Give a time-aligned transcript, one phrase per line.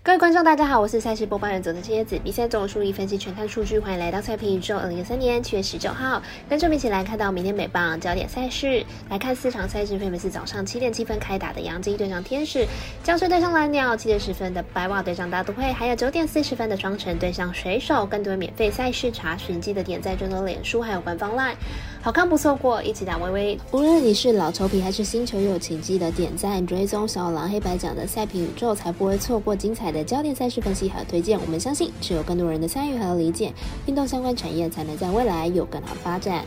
[0.00, 2.18] 各位观众，大家好，我是赛事播报员佐藤千叶子。
[2.22, 4.78] 比赛总数一分析全看数据，欢迎来到赛评宇宙。
[4.78, 12.66] 二零二三年七月十九号，跟着一起来看到明天美棒焦点赛事，来看四场赛事，分别是早上七点七分开打的洋基对上天使，
[13.02, 18.06] 江水对上蓝鸟，七点十分的白袜对上大都会，还有九点四十分的双城对上水手。
[18.06, 21.54] 更多免费赛事查询，记得点赞、追踪脸书还有官方 LINE，
[22.00, 23.58] 好看不错过，一起打微微。
[23.72, 30.02] 无论你是老球皮还是新球友，请记得点赞、追踪小狼黑白奖的赛评宇宙，才不会错过精彩的。
[30.02, 33.52] 焦点赛事分析和推荐，我们相信只有更多人的参与和理解，
[33.86, 36.44] 运动相关产业才能在未来有更好发展。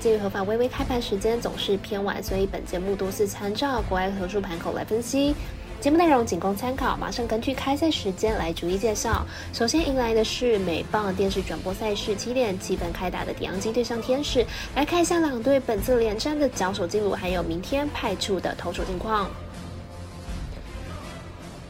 [0.00, 5.34] 鉴于合法微微开盘时间总是偏晚，所以本节目多是参照国外特殊盘口来分析，
[5.80, 6.96] 节目内容仅供参考。
[6.96, 9.24] 马上根据开赛时间来逐一介绍。
[9.52, 19.30] 首先迎来的是美棒电视转播赛事，七点七分开打的迪昂基对上天使，来看一下两队本次连战的交手记录，还有明天派出的投手近况。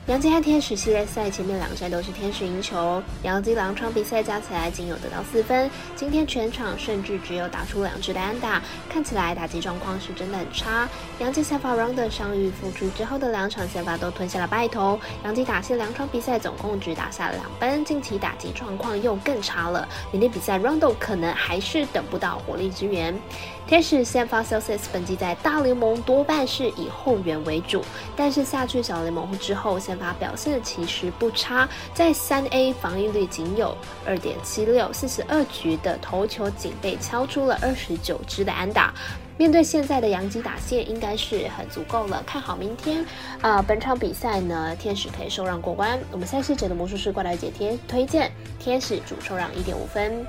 [0.06, 10.86] 杨基和天使系列赛前面两战都是天使赢球，杨基两场比赛加起来仅有得到四分，今天全场甚至只有打出两支的安打，看起来打击状况是真的很差。
[11.20, 23.18] 杨基先发 Round 伤愈复出之后的两场先发都吞下了败投，杨基打线两场比赛总共只打下了两分，近期打击状况又更差了，明天比赛 Round 可能还是等不到火力支援。
[23.66, 27.82] 天使先发 Celsius 本季在大联盟多半是以后援为主，
[28.14, 38.92] 但是下去小联盟之后，先发表现其实不差，在三 A 防御率仅有二点七六，四十二局的投球仅被敲出了二十九支的安打。
[39.36, 42.22] 面对现在的洋基打线，应该是很足够了。
[42.24, 43.04] 看好明天，
[43.40, 45.98] 啊，本场比赛呢，天使可以受让过关。
[46.12, 50.24] 我们赛事者的魔术师过来解贴推荐，天使主受让一点五分。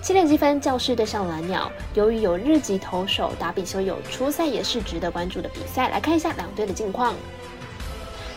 [0.00, 1.70] 七点积分，教室对上蓝鸟。
[1.92, 5.90] 由于有日籍投手达比修有出赛，也是值得关注的比赛。
[5.90, 7.14] 来看一下两队的近况。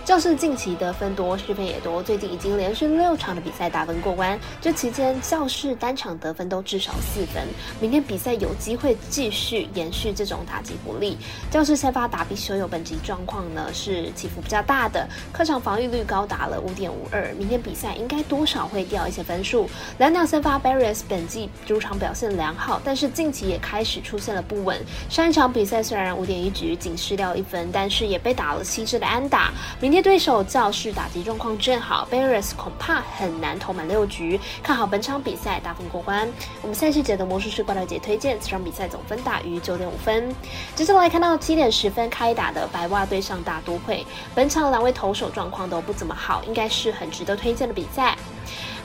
[0.09, 4.39] 教室近期得分多，失分也多，最近已经连续六场的比赛打分过关。
[4.59, 7.43] 这期间教室单场得分都至少四分，
[7.79, 11.15] 明天比赛有机会继续延续这种打击不利。
[11.51, 19.69] 教室先发打比修有本集状况呢是起伏比较大的，客场防御率高达了五点五二，明天比赛应该多少会掉一些分数。
[19.99, 24.75] 蓝鸟先发 Barrios 本季主场表现良好，但是近期也开始出现了不稳。
[25.07, 29.53] 上一场比赛虽然五点一局仅失掉一分，但是也被打了七支的安打。
[29.79, 29.98] 明天。
[30.01, 34.39] 对手教室打击状况正好，Barris 恐怕很难投满六局。
[34.63, 36.27] 看好本场比赛大分过关。
[36.61, 40.33] 我们赛事节的魔术师怪盗姐推荐，这场比赛总分大于九点五分。
[40.75, 48.17] 接下来看到七点十分开打的白袜对上大都会，本场两位投手状况都不怎么好，应该是很值得推荐的比赛。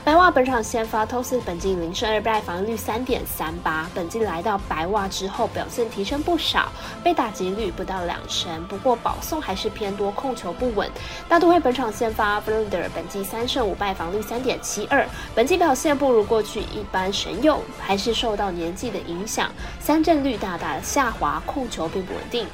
[0.05, 3.89] 白袜本场先发，托斯本季零胜二败，防御率三点三八。
[3.91, 6.71] 本季来到白袜之后，表现提升不少，
[7.03, 10.87] 被打击率不到两成，不过保送还是偏多，控球不稳。
[11.27, 15.03] 大都会本场先发 b l u n d e r 本季三胜五败，防御三点七二。
[15.33, 19.49] 本季表现不如过去一般神勇，还是受到年纪的影响，
[19.79, 22.45] 三振率大大的下滑，控球并不稳定。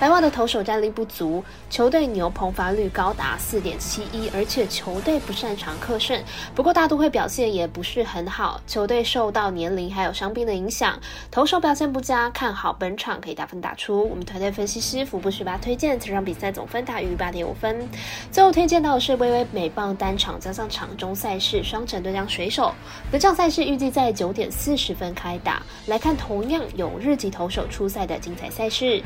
[0.00, 6.18] 白袜的投手战力不足，球队牛棚发率高达四点七一，而且球队不擅长克胜。
[6.54, 10.98] 不过大都会表现也不是很好，球队受到年龄还有伤病的影响，
[11.30, 12.30] 投手表现不佳。
[12.30, 14.08] 看好本场可以打分打出。
[14.08, 17.86] 我们团队分析师福布十八推荐这场比赛总分大于八点五分。
[18.32, 22.72] 最后推荐到的是微微美棒单场加上场中赛事双城对将水手。
[23.10, 25.62] 本场赛事预计在九点四十分开打。
[25.88, 29.02] 来看同样有日籍投手出赛的精彩赛事。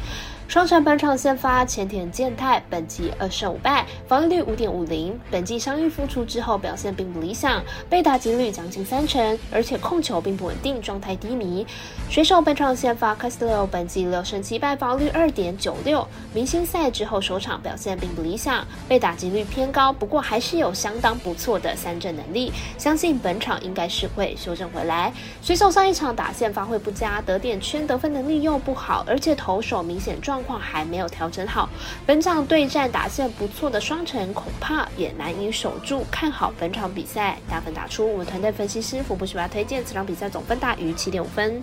[0.46, 5.18] 双城本场先发前田健太，本季二胜五败，防御率五点五零。
[5.30, 11.66] 本季伤愈复出之后表现并不理想，被打击率将近三成，而且控球并不稳定，状态低迷。
[12.08, 16.06] 水手本场先发 Castillo，本季六胜七败，防御率二点九六。
[16.32, 25.12] 明星赛之后首场表现并不理想，被打击率偏高，不过还是有相当不错的三振能力，相信本场应该是会修正回来。
[25.42, 30.33] 水手上一场打线发挥不佳，得点圈得分能力又不好，而且投手明显状。
[30.34, 31.68] 状况还没有调整好，
[32.04, 36.04] 本场对战打线不错的双城恐怕也难以守住。
[36.10, 41.62] 看好本场比赛大分打出，我们团队分析师福布喜华推荐此场比赛总分大于七点五分。